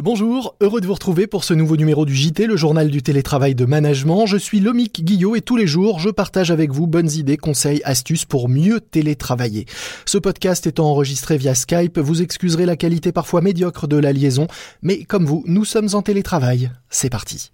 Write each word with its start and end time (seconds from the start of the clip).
Bonjour, 0.00 0.54
heureux 0.60 0.80
de 0.80 0.86
vous 0.86 0.94
retrouver 0.94 1.26
pour 1.26 1.42
ce 1.42 1.54
nouveau 1.54 1.76
numéro 1.76 2.06
du 2.06 2.14
JT, 2.14 2.46
le 2.46 2.56
journal 2.56 2.88
du 2.88 3.02
télétravail 3.02 3.56
de 3.56 3.64
management. 3.64 4.26
Je 4.26 4.36
suis 4.36 4.60
Lomic 4.60 5.04
Guillot 5.04 5.34
et 5.34 5.40
tous 5.40 5.56
les 5.56 5.66
jours, 5.66 5.98
je 5.98 6.08
partage 6.08 6.52
avec 6.52 6.70
vous 6.70 6.86
bonnes 6.86 7.10
idées, 7.10 7.36
conseils, 7.36 7.82
astuces 7.82 8.24
pour 8.24 8.48
mieux 8.48 8.80
télétravailler. 8.80 9.66
Ce 10.06 10.16
podcast 10.16 10.68
étant 10.68 10.88
enregistré 10.88 11.36
via 11.36 11.56
Skype, 11.56 11.98
vous 11.98 12.22
excuserez 12.22 12.64
la 12.64 12.76
qualité 12.76 13.10
parfois 13.10 13.40
médiocre 13.40 13.88
de 13.88 13.96
la 13.96 14.12
liaison, 14.12 14.46
mais 14.82 15.02
comme 15.02 15.26
vous, 15.26 15.42
nous 15.48 15.64
sommes 15.64 15.88
en 15.94 16.02
télétravail. 16.02 16.70
C'est 16.90 17.10
parti. 17.10 17.50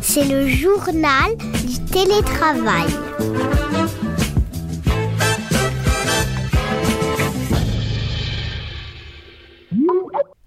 C'est 0.00 0.24
le 0.24 0.48
journal 0.48 1.36
du 1.64 1.78
télétravail. 1.92 2.88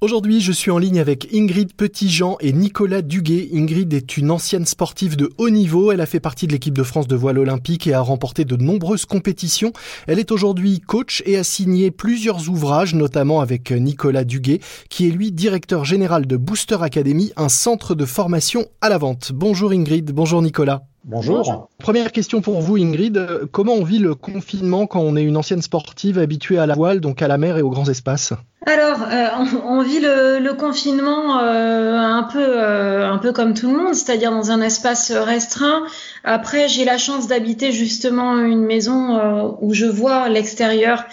Aujourd'hui, 0.04 0.42
je 0.42 0.52
suis 0.52 0.72
en 0.72 0.80
ligne 0.80 1.00
avec 1.00 1.32
Ingrid 1.32 1.74
Petitjean 1.74 2.36
et 2.40 2.54
Nicolas 2.54 3.04
Duguet. 3.04 3.50
Ingrid 3.54 3.94
est 3.94 4.18
une 4.18 4.32
ancienne 4.32 4.66
sportive 4.66 5.16
de 5.16 5.30
haut 5.38 5.52
niveau. 5.52 5.92
Elle 5.92 6.02
a 6.02 6.08
fait 6.08 6.20
partie 6.20 6.48
de 6.48 6.54
l'équipe 6.54 6.74
de 6.76 6.82
France 6.82 7.08
de 7.08 7.16
voile 7.16 7.38
olympique 7.38 7.86
et 7.86 7.94
a 7.94 8.02
remporté 8.02 8.44
de 8.44 8.56
nombreuses 8.56 9.06
compétitions. 9.06 9.74
Elle 10.08 10.18
est 10.18 10.32
aujourd'hui 10.32 10.80
coach 10.80 11.22
et 11.28 11.38
a 11.38 11.44
signé 11.44 11.92
plusieurs 11.92 12.50
ouvrages, 12.50 12.96
notamment 12.96 13.42
avec 13.42 13.70
Nicolas 13.70 14.24
Duguet, 14.24 14.60
qui 14.90 15.08
est 15.08 15.12
lui 15.12 15.32
directeur 15.32 15.86
général 15.86 16.26
de 16.26 16.36
Booster 16.36 16.78
Academy, 16.82 17.32
un 17.38 17.50
centre 17.50 17.94
de 17.94 18.06
formation 18.06 18.66
à 18.82 18.90
la 18.90 18.98
vente. 18.98 19.32
Bonjour 19.36 19.70
Ingrid, 19.70 20.12
bonjour 20.14 20.42
Nicolas. 20.42 20.82
Bonjour. 21.06 21.70
Première 21.78 22.12
question 22.12 22.42
pour 22.42 22.60
vous, 22.62 22.78
Ingrid. 22.78 23.48
Comment 23.52 23.74
on 23.74 23.84
vit 23.84 24.00
le 24.00 24.16
confinement 24.16 24.88
quand 24.88 25.02
on 25.02 25.16
est 25.16 25.24
une 25.24 25.38
ancienne 25.38 25.62
sportive 25.62 26.18
habituée 26.18 26.58
à 26.58 26.66
la 26.66 26.74
voile, 26.74 27.02
donc 27.02 27.22
à 27.22 27.28
la 27.28 27.38
mer 27.38 27.58
et 27.58 27.62
aux 27.62 27.70
grands 27.70 27.88
espaces? 27.88 28.34
Alors, 28.68 29.02
euh, 29.12 29.28
on, 29.66 29.82
vit 29.82 30.00
le, 30.00 30.54
confinement 30.54 31.40
euh, 31.40 31.98
un 31.98 32.22
peu, 32.22 32.46
euh, 32.46 33.10
un 33.10 33.18
peu 33.18 33.32
comme 33.34 33.56
tout 33.56 33.72
le 33.72 33.76
monde, 33.76 33.96
c'est-à-dire 33.96 34.30
dans 34.30 34.52
un 34.52 34.62
espace 34.62 35.12
restreint. 35.12 35.84
Après, 36.24 36.68
j'ai 36.68 36.86
la 36.86 37.00
chance 37.00 37.28
d'habiter 37.28 37.72
justement 37.72 38.38
une 38.38 38.64
maison 38.64 39.58
où 39.62 39.74
je 39.74 39.88
vois 39.88 40.30
l'extérieur, 40.30 41.06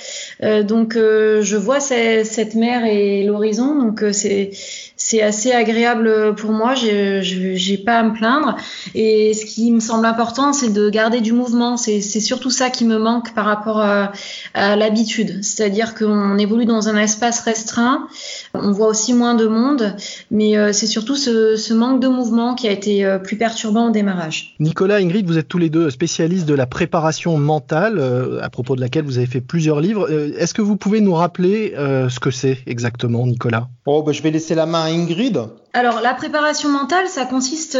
donc 0.42 0.92
je 0.96 1.56
vois 1.56 1.80
cette 1.80 2.54
mer 2.54 2.84
et 2.84 3.24
l'horizon, 3.24 3.76
donc 3.76 4.04
c'est 4.12 4.50
c'est 5.08 5.22
assez 5.22 5.52
agréable 5.52 6.34
pour 6.34 6.52
moi. 6.52 6.74
J'ai 6.74 7.78
pas 7.78 8.00
à 8.00 8.02
me 8.02 8.12
plaindre. 8.12 8.56
Et 8.94 9.32
ce 9.32 9.46
qui 9.46 9.72
me 9.72 9.80
semble 9.80 10.04
important, 10.04 10.52
c'est 10.52 10.68
de 10.68 10.90
garder 10.90 11.22
du 11.22 11.32
mouvement. 11.32 11.78
C'est 11.78 12.02
surtout 12.02 12.50
ça 12.50 12.68
qui 12.68 12.84
me 12.84 12.98
manque 12.98 13.32
par 13.32 13.46
rapport 13.46 13.80
à, 13.80 14.12
l'habitude. 14.54 15.42
C'est-à-dire 15.42 15.94
qu'on 15.94 16.36
évolue 16.36 16.66
dans 16.66 16.90
un 16.90 16.96
espace 16.98 17.40
restreint. 17.40 18.06
On 18.62 18.72
voit 18.72 18.88
aussi 18.88 19.14
moins 19.14 19.34
de 19.34 19.46
monde, 19.46 19.96
mais 20.30 20.56
euh, 20.56 20.72
c'est 20.72 20.86
surtout 20.86 21.16
ce, 21.16 21.72
manque 21.72 22.00
de 22.00 22.08
mouvement 22.08 22.54
qui 22.54 22.68
a 22.68 22.72
été 22.72 23.04
euh, 23.04 23.18
plus 23.18 23.36
perturbant 23.36 23.88
au 23.88 23.90
démarrage. 23.90 24.54
Nicolas, 24.60 24.96
Ingrid, 24.96 25.26
vous 25.26 25.38
êtes 25.38 25.48
tous 25.48 25.58
les 25.58 25.70
deux 25.70 25.90
spécialistes 25.90 26.46
de 26.46 26.54
la 26.54 26.66
préparation 26.66 27.38
mentale, 27.38 27.98
euh, 27.98 28.40
à 28.42 28.50
propos 28.50 28.76
de 28.76 28.80
laquelle 28.80 29.04
vous 29.04 29.18
avez 29.18 29.26
fait 29.26 29.40
plusieurs 29.40 29.80
livres. 29.80 30.10
Est-ce 30.10 30.54
que 30.54 30.62
vous 30.62 30.76
pouvez 30.76 31.00
nous 31.00 31.14
rappeler 31.14 31.74
ce 31.76 32.20
que 32.20 32.30
c'est 32.30 32.58
exactement, 32.66 33.26
Nicolas? 33.26 33.68
Oh, 33.86 34.02
bah, 34.02 34.12
je 34.12 34.22
vais 34.22 34.30
laisser 34.30 34.54
la 34.54 34.66
main 34.66 34.84
à 34.84 34.88
Ingrid. 34.88 35.40
Alors, 35.72 36.00
la 36.00 36.14
préparation 36.14 36.70
mentale, 36.70 37.08
ça 37.08 37.24
consiste 37.24 37.78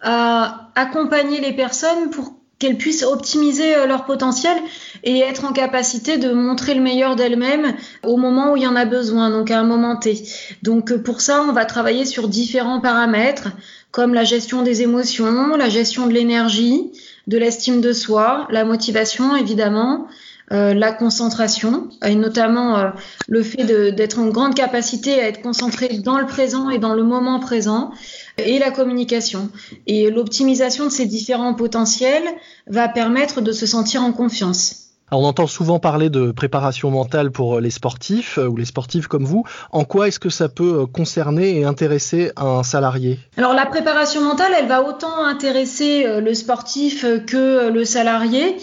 à 0.00 0.70
accompagner 0.74 1.40
les 1.40 1.52
personnes 1.52 2.10
pour 2.10 2.37
qu'elles 2.58 2.76
puissent 2.76 3.04
optimiser 3.04 3.76
euh, 3.76 3.86
leur 3.86 4.04
potentiel 4.04 4.56
et 5.04 5.20
être 5.20 5.44
en 5.44 5.52
capacité 5.52 6.18
de 6.18 6.32
montrer 6.32 6.74
le 6.74 6.80
meilleur 6.80 7.16
d'elles-mêmes 7.16 7.74
au 8.02 8.16
moment 8.16 8.52
où 8.52 8.56
il 8.56 8.62
y 8.64 8.66
en 8.66 8.76
a 8.76 8.84
besoin, 8.84 9.30
donc 9.30 9.50
à 9.50 9.58
un 9.58 9.64
moment 9.64 9.96
T. 9.96 10.22
Donc 10.62 10.90
euh, 10.90 10.98
pour 10.98 11.20
ça, 11.20 11.42
on 11.42 11.52
va 11.52 11.64
travailler 11.64 12.04
sur 12.04 12.28
différents 12.28 12.80
paramètres 12.80 13.48
comme 13.90 14.12
la 14.12 14.24
gestion 14.24 14.62
des 14.62 14.82
émotions, 14.82 15.56
la 15.56 15.68
gestion 15.68 16.06
de 16.06 16.12
l'énergie, 16.12 16.90
de 17.26 17.38
l'estime 17.38 17.80
de 17.80 17.92
soi, 17.92 18.46
la 18.50 18.64
motivation 18.64 19.34
évidemment, 19.36 20.08
euh, 20.52 20.74
la 20.74 20.92
concentration, 20.92 21.88
et 22.04 22.14
notamment 22.14 22.92
le 23.28 23.42
fait 23.42 23.64
d'être 23.64 24.18
en 24.18 24.28
grande 24.28 24.54
capacité 24.54 25.20
à 25.20 25.28
être 25.28 25.42
concentré 25.42 25.88
dans 25.98 26.18
le 26.18 26.26
présent 26.26 26.68
et 26.70 26.78
dans 26.78 26.94
le 26.94 27.02
moment 27.02 27.40
présent, 27.40 27.92
et 28.38 28.58
la 28.58 28.70
communication. 28.70 29.50
Et 29.86 30.10
l'optimisation 30.10 30.84
de 30.86 30.90
ces 30.90 31.06
différents 31.06 31.54
potentiels 31.54 32.24
va 32.66 32.88
permettre 32.88 33.40
de 33.40 33.52
se 33.52 33.66
sentir 33.66 34.02
en 34.02 34.12
confiance. 34.12 34.90
on 35.10 35.24
entend 35.24 35.46
souvent 35.46 35.78
parler 35.78 36.10
de 36.10 36.32
préparation 36.32 36.90
mentale 36.90 37.30
pour 37.30 37.60
les 37.60 37.70
sportifs 37.70 38.38
euh, 38.38 38.46
ou 38.46 38.56
les 38.56 38.64
sportifs 38.64 39.06
comme 39.06 39.24
vous. 39.24 39.44
En 39.72 39.84
quoi 39.84 40.08
est-ce 40.08 40.20
que 40.20 40.30
ça 40.30 40.48
peut 40.48 40.86
concerner 40.86 41.58
et 41.58 41.64
intéresser 41.64 42.32
un 42.36 42.62
salarié? 42.62 43.18
Alors 43.36 43.54
la 43.54 43.66
préparation 43.66 44.22
mentale, 44.22 44.52
elle 44.58 44.68
va 44.68 44.82
autant 44.82 45.24
intéresser 45.24 46.20
le 46.20 46.34
sportif 46.34 47.06
que 47.26 47.70
le 47.70 47.84
salarié, 47.84 48.56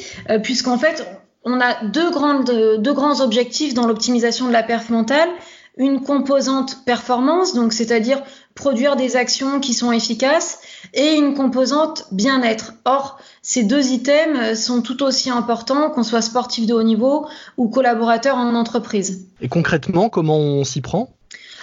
puisqu'en 0.43 0.77
fait, 0.77 1.05
on 1.45 1.61
a 1.61 1.85
deux, 1.85 2.09
grandes, 2.09 2.51
deux 2.79 2.93
grands 2.93 3.21
objectifs 3.21 3.73
dans 3.73 3.87
l'optimisation 3.87 4.47
de 4.47 4.51
la 4.51 4.63
perf 4.63 4.89
mentale. 4.89 5.29
Une 5.77 6.01
composante 6.01 6.85
performance, 6.85 7.53
donc 7.53 7.71
c'est-à-dire 7.73 8.21
produire 8.55 8.95
des 8.95 9.17
actions 9.17 9.59
qui 9.59 9.73
sont 9.73 9.91
efficaces, 9.91 10.59
et 10.93 11.15
une 11.15 11.33
composante 11.33 12.05
bien-être. 12.11 12.73
Or, 12.85 13.19
ces 13.41 13.63
deux 13.63 13.91
items 13.91 14.59
sont 14.59 14.81
tout 14.81 15.03
aussi 15.03 15.29
importants 15.29 15.89
qu'on 15.89 16.03
soit 16.03 16.21
sportif 16.21 16.65
de 16.65 16.73
haut 16.73 16.83
niveau 16.83 17.27
ou 17.57 17.67
collaborateur 17.67 18.37
en 18.37 18.55
entreprise. 18.55 19.27
Et 19.41 19.49
concrètement, 19.49 20.09
comment 20.09 20.37
on 20.37 20.63
s'y 20.63 20.81
prend? 20.81 21.13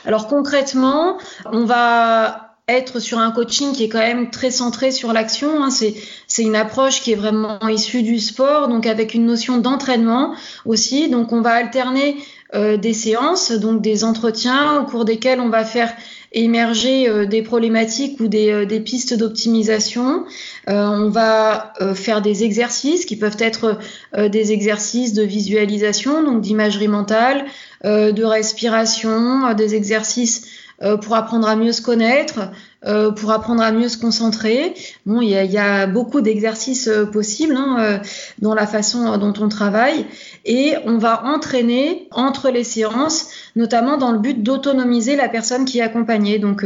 Alors 0.05 0.27
concrètement, 0.27 1.19
on 1.51 1.65
va 1.65 2.57
être 2.69 3.01
sur 3.01 3.19
un 3.19 3.31
coaching 3.31 3.73
qui 3.73 3.85
est 3.85 3.89
quand 3.89 3.99
même 3.99 4.31
très 4.31 4.51
centré 4.51 4.91
sur 4.91 5.13
l'action. 5.13 5.65
Hein. 5.65 5.71
C'est 5.71 6.43
une 6.43 6.57
approche 6.57 7.01
qui 7.01 7.13
est 7.13 7.17
vraiment 7.17 7.59
issue 7.69 8.03
du 8.03 8.19
sport, 8.19 8.69
donc 8.69 8.87
avec 8.87 9.15
une 9.15 9.27
notion 9.27 9.59
d'entraînement 9.59 10.35
aussi. 10.65 11.09
Donc 11.09 11.33
on 11.33 11.41
va 11.41 11.53
alterner 11.53 12.17
euh, 12.55 12.77
des 12.77 12.93
séances, 12.93 13.51
donc 13.51 13.81
des 13.81 14.05
entretiens 14.05 14.81
au 14.81 14.85
cours 14.85 15.05
desquels 15.05 15.41
on 15.41 15.49
va 15.49 15.65
faire 15.65 15.93
émerger 16.33 17.09
euh, 17.09 17.27
des 17.27 17.43
problématiques 17.43 18.21
ou 18.21 18.29
des, 18.29 18.51
euh, 18.51 18.65
des 18.65 18.81
pistes 18.81 19.15
d'optimisation. 19.15 20.25
on 20.67 21.11
va 21.11 21.73
faire 21.95 22.23
des 22.23 22.45
exercices 22.45 23.05
qui 23.05 23.17
peuvent 23.17 23.37
être 23.39 23.79
des 24.17 24.53
exercices 24.53 25.13
de 25.13 25.23
visualisation, 25.23 26.23
donc 26.23 26.41
d'imagerie 26.41 26.89
mentale, 26.89 27.45
de 27.85 28.25
respiration, 28.25 29.53
des 29.55 29.75
exercices 29.75 30.47
euh, 30.83 30.97
pour 30.97 31.15
apprendre 31.15 31.47
à 31.47 31.55
mieux 31.55 31.71
se 31.71 31.81
connaître, 31.81 32.51
euh, 32.87 33.13
pour 33.13 33.31
apprendre 33.31 33.63
à 33.63 33.71
mieux 33.71 33.89
se 33.89 33.99
concentrer. 33.99 34.75
Bon, 35.07 35.21
il 35.21 35.29
y 35.29 35.59
a, 35.59 35.87
beaucoup 35.87 36.21
d'exercices 36.21 36.89
euh, 36.89 37.05
possibles 37.05 37.55
hein, 37.57 38.01
dans 38.41 38.55
la 38.55 38.67
façon 38.67 39.17
dont 39.17 39.33
on 39.41 39.49
travaille 39.49 40.07
et 40.45 40.75
on 40.87 40.99
va 40.99 41.25
entraîner 41.25 42.09
entre 42.11 42.51
les 42.51 42.65
séances, 42.65 43.29
notamment 43.57 43.97
dans 43.97 44.13
le 44.13 44.19
but 44.19 44.43
d'autonomiser 44.43 45.17
la 45.17 45.29
personne 45.29 45.65
qui 45.65 45.79
est 45.79 45.83
accompagnée. 45.83 46.39
Donc, 46.39 46.65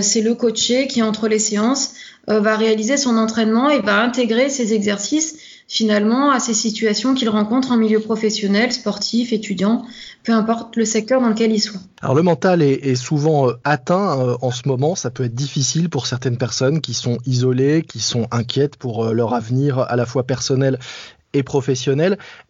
c'est 0.00 0.22
le 0.22 0.34
coaché 0.34 0.86
qui, 0.88 1.02
entre 1.02 1.28
les 1.28 1.38
séances, 1.38 1.94
va 2.26 2.56
réaliser 2.56 2.96
son 2.96 3.16
entraînement 3.16 3.70
et 3.70 3.80
va 3.80 4.02
intégrer 4.02 4.48
ces 4.48 4.74
exercices 4.74 5.36
finalement 5.66 6.30
à 6.30 6.40
ces 6.40 6.54
situations 6.54 7.14
qu'il 7.14 7.28
rencontre 7.28 7.72
en 7.72 7.76
milieu 7.76 8.00
professionnel, 8.00 8.72
sportif, 8.72 9.32
étudiant, 9.32 9.84
peu 10.22 10.32
importe 10.32 10.76
le 10.76 10.84
secteur 10.84 11.20
dans 11.20 11.28
lequel 11.28 11.52
il 11.52 11.60
soit. 11.60 11.80
Alors 12.00 12.14
le 12.14 12.22
mental 12.22 12.62
est, 12.62 12.94
souvent 12.94 13.48
euh, 13.48 13.52
atteint 13.64 14.20
euh, 14.20 14.36
en 14.42 14.50
ce 14.50 14.68
moment, 14.68 14.94
ça 14.94 15.10
peut 15.10 15.24
être 15.24 15.34
difficile 15.34 15.88
pour 15.88 16.06
certaines 16.06 16.36
personnes 16.36 16.80
qui 16.80 16.94
sont 16.94 17.18
isolées, 17.26 17.82
qui 17.82 18.00
sont 18.00 18.26
inquiètes 18.30 18.76
pour 18.76 19.04
euh, 19.04 19.12
leur 19.12 19.34
avenir 19.34 19.78
à 19.78 19.96
la 19.96 20.06
fois 20.06 20.24
personnel 20.24 20.78
et. 21.34 21.44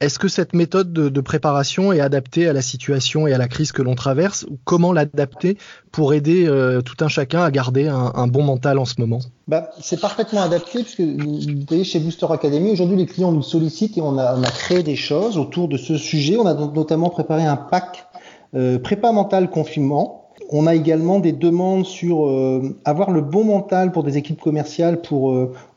Est-ce 0.00 0.18
que 0.18 0.28
cette 0.28 0.54
méthode 0.54 0.92
de, 0.92 1.20
préparation 1.20 1.92
est 1.92 2.00
adaptée 2.00 2.48
à 2.48 2.52
la 2.52 2.62
situation 2.62 3.26
et 3.26 3.32
à 3.32 3.38
la 3.38 3.48
crise 3.48 3.72
que 3.72 3.82
l'on 3.82 3.94
traverse 3.94 4.46
Comment 4.64 4.92
l'adapter 4.92 5.56
pour 5.90 6.12
aider 6.12 6.46
euh, 6.46 6.80
tout 6.80 7.02
un 7.04 7.08
chacun 7.08 7.42
à 7.42 7.50
garder 7.50 7.88
un, 7.88 8.26
bon 8.26 8.42
mental 8.42 8.78
en 8.78 8.84
ce 8.84 8.94
moment? 8.98 9.20
Bah, 9.48 9.70
C'est 9.80 10.00
parfaitement 10.00 10.42
adapté 10.42 10.82
puisque 10.82 11.00
vous 11.00 11.64
voyez 11.68 11.84
chez 11.84 11.98
Booster 11.98 12.26
Academy, 12.30 12.70
aujourd'hui 12.70 12.96
les 12.96 13.06
clients 13.06 13.32
nous 13.32 13.42
sollicitent 13.42 13.96
et 13.98 14.00
on 14.00 14.18
a, 14.18 14.34
créé 14.50 14.82
des 14.82 14.96
choses 14.96 15.38
autour 15.38 15.68
de 15.68 15.76
ce 15.76 15.96
sujet. 15.96 16.36
On 16.36 16.46
a 16.46 16.54
notamment 16.54 17.10
préparé 17.10 17.44
un 17.44 17.56
pack 17.56 18.06
euh, 18.54 18.78
prépa 18.78 19.12
mental 19.12 19.50
confinement 19.50 20.20
on 20.50 20.66
a 20.66 20.74
également 20.74 21.20
des 21.20 21.32
demandes 21.32 21.86
sur 21.86 22.26
euh, 22.26 22.76
avoir 22.84 23.10
le 23.10 23.20
bon 23.20 23.44
mental 23.44 23.92
pour 23.92 24.02
des 24.02 24.18
équipes 24.18 24.40
commerciales 24.40 25.00
pour 25.00 25.32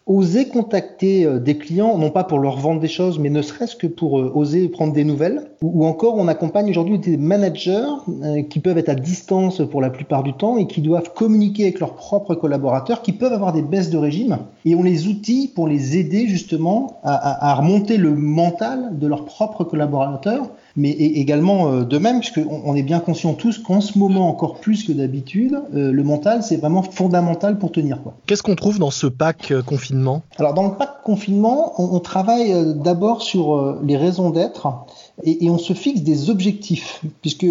oser 0.08 0.48
contacter 0.48 1.26
euh, 1.26 1.40
des 1.40 1.58
clients, 1.58 1.98
non 1.98 2.10
pas 2.10 2.24
pour 2.24 2.40
leur 2.40 2.58
vendre 2.58 2.80
des 2.80 2.88
choses, 2.88 3.20
mais 3.20 3.30
ne 3.30 3.42
serait-ce 3.42 3.76
que 3.76 3.88
pour 3.88 4.20
euh, 4.20 4.32
oser 4.34 4.68
prendre 4.70 4.94
des 4.94 5.04
nouvelles. 5.04 5.52
Ou, 5.62 5.86
encore, 5.86 6.16
on 6.18 6.28
accompagne 6.28 6.70
aujourd'hui 6.70 6.98
des 6.98 7.18
managers 7.18 7.86
euh, 8.24 8.42
qui 8.44 8.60
peuvent 8.60 8.78
être 8.78 8.90
à 8.90 8.96
distance 8.96 9.62
pour 9.70 9.82
la 9.82 9.90
plupart 9.90 10.24
du 10.24 10.34
temps 10.34 10.58
et 10.58 10.66
qui 10.68 10.82
doivent 10.82 11.14
communiquer 11.14 11.64
avec 11.64 11.80
leurs 11.80 11.96
propres 11.96 12.36
collaborateurs, 12.36 13.02
qui 13.02 13.12
peuvent 13.12 13.34
avoir 13.34 13.54
des 13.54 13.62
baisses 13.62 13.90
de 13.90 13.98
régime. 13.98 14.38
Et 14.66 14.76
on 14.76 14.84
les 14.84 15.08
outille 15.08 15.50
pour 15.50 15.68
les 15.68 15.98
aider 15.98 16.28
justement 16.28 17.00
à, 17.04 17.52
à 17.52 17.56
remonter 17.56 17.98
le 17.98 18.16
mental 18.16 18.98
de 18.98 19.08
leurs 19.08 19.26
propres 19.26 19.64
collaborateurs 19.64 20.50
mais 20.78 20.92
également 20.92 21.82
de 21.82 21.98
même, 21.98 22.20
puisqu'on 22.20 22.62
on 22.64 22.76
est 22.76 22.84
bien 22.84 23.00
conscient 23.00 23.34
tous 23.34 23.58
qu'en 23.58 23.82
ce 23.82 23.98
moment, 23.98 24.30
encore 24.30 24.60
plus 24.60 24.84
que 24.84 24.92
d'habitude, 24.92 25.60
le 25.74 26.04
mental, 26.04 26.44
c'est 26.44 26.58
vraiment 26.58 26.84
fondamental 26.84 27.58
pour 27.58 27.72
tenir. 27.72 28.00
Qu'est-ce 28.26 28.44
qu'on 28.44 28.56
trouve 28.56 28.80
dans 28.80 28.92
ce 28.92 29.08
pack 29.08 29.54
confinement? 29.66 30.22
Alors 30.38 30.54
dans 30.54 30.68
le 30.68 30.76
pack 30.76 31.02
confinement, 31.04 31.74
on, 31.82 31.96
on 31.96 32.00
travaille 32.00 32.54
d'abord 32.76 33.22
sur 33.22 33.80
les 33.84 33.98
raisons 33.98 34.30
d'être 34.30 34.86
et, 35.24 35.46
et, 35.46 35.50
on 35.50 35.58
se 35.58 35.74
fixe 35.74 36.02
des 36.02 36.30
objectifs, 36.30 37.02
puisque 37.22 37.48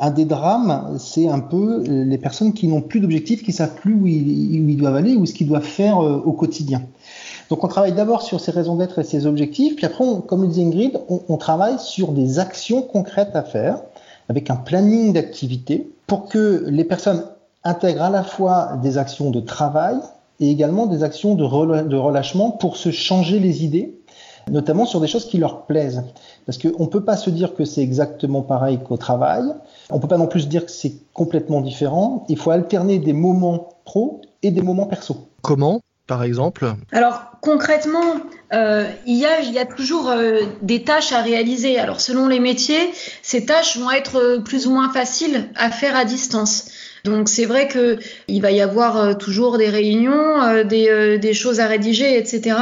un 0.00 0.10
des 0.10 0.24
drames, 0.24 0.96
c'est 0.98 1.28
un 1.28 1.40
peu 1.40 1.84
les 1.86 2.18
personnes 2.18 2.54
qui 2.54 2.66
n'ont 2.66 2.80
plus 2.80 3.00
d'objectifs, 3.00 3.42
qui 3.42 3.52
savent 3.52 3.74
plus 3.74 3.94
où 3.94 4.06
ils, 4.06 4.62
où 4.62 4.68
ils 4.68 4.76
doivent 4.76 4.96
aller 4.96 5.14
ou 5.14 5.26
ce 5.26 5.34
qu'ils 5.34 5.46
doivent 5.48 5.62
faire 5.62 5.98
au 5.98 6.32
quotidien. 6.32 6.82
Donc 7.50 7.62
on 7.62 7.68
travaille 7.68 7.92
d'abord 7.92 8.22
sur 8.22 8.40
ses 8.40 8.50
raisons 8.50 8.76
d'être 8.76 8.98
et 8.98 9.04
ses 9.04 9.26
objectifs, 9.26 9.76
puis 9.76 9.86
après, 9.86 10.04
comme 10.26 10.42
le 10.42 10.48
dit 10.48 10.62
Ingrid, 10.62 10.98
on, 11.08 11.36
travaille 11.36 11.78
sur 11.78 12.12
des 12.12 12.38
actions 12.38 12.82
concrètes 12.82 13.34
à 13.36 13.42
faire, 13.42 13.82
avec 14.28 14.50
un 14.50 14.56
planning 14.56 15.12
d'activité, 15.12 15.90
pour 16.06 16.28
que 16.28 16.64
les 16.68 16.84
personnes 16.84 17.24
intègrent 17.62 18.02
à 18.02 18.10
la 18.10 18.22
fois 18.22 18.78
des 18.82 18.98
actions 18.98 19.30
de 19.30 19.40
travail 19.40 19.96
et 20.40 20.50
également 20.50 20.86
des 20.86 21.02
actions 21.02 21.34
de 21.34 21.44
relâchement 21.44 22.50
pour 22.50 22.76
se 22.76 22.90
changer 22.90 23.38
les 23.38 23.64
idées, 23.64 23.94
notamment 24.50 24.86
sur 24.86 25.00
des 25.00 25.06
choses 25.06 25.26
qui 25.26 25.38
leur 25.38 25.62
plaisent. 25.66 26.02
Parce 26.46 26.58
qu'on 26.58 26.84
ne 26.84 26.88
peut 26.88 27.04
pas 27.04 27.16
se 27.16 27.30
dire 27.30 27.54
que 27.54 27.64
c'est 27.64 27.82
exactement 27.82 28.42
pareil 28.42 28.78
qu'au 28.78 28.96
travail, 28.96 29.44
on 29.90 29.96
ne 29.96 30.00
peut 30.00 30.08
pas 30.08 30.18
non 30.18 30.26
plus 30.26 30.40
se 30.40 30.46
dire 30.46 30.64
que 30.64 30.72
c'est 30.72 30.94
complètement 31.12 31.60
différent, 31.60 32.24
il 32.28 32.38
faut 32.38 32.50
alterner 32.50 32.98
des 32.98 33.12
moments 33.12 33.68
pro 33.84 34.20
et 34.42 34.50
des 34.50 34.62
moments 34.62 34.86
perso. 34.86 35.16
Comment? 35.42 35.80
Par 36.06 36.22
exemple 36.22 36.74
Alors 36.92 37.32
concrètement, 37.40 38.20
euh, 38.52 38.86
il, 39.06 39.16
y 39.16 39.26
a, 39.26 39.64
toujours 39.64 40.10
euh, 40.10 40.40
des 40.62 40.82
tâches 40.82 41.12
à 41.12 41.22
réaliser. 41.22 41.78
Alors 41.78 42.00
selon 42.00 42.28
les 42.28 42.40
métiers, 42.40 42.92
ces 43.22 43.46
tâches 43.46 43.76
vont 43.76 43.90
être 43.90 44.42
plus 44.44 44.66
ou 44.66 44.72
moins 44.72 44.92
faciles 44.92 45.48
à 45.56 45.70
faire 45.70 45.96
à 45.96 46.04
distance. 46.04 46.70
Donc 47.04 47.28
c'est 47.28 47.44
vrai 47.44 47.68
que 47.68 47.98
il 48.28 48.40
va 48.40 48.50
y 48.50 48.62
avoir 48.62 48.96
euh, 48.96 49.12
toujours 49.12 49.58
des 49.58 49.68
réunions, 49.68 50.42
euh, 50.42 50.64
euh, 50.72 51.18
des, 51.18 51.34
choses 51.34 51.60
à 51.60 51.66
rédiger, 51.66 52.16
etc. 52.16 52.56